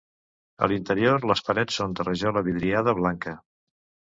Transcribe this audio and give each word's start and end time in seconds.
A 0.63 0.69
l'interior 0.71 1.27
les 1.31 1.43
parets 1.49 1.77
són 1.81 1.93
de 2.01 2.07
rajola 2.09 2.43
vidriada 2.49 2.99
blanca. 3.03 3.37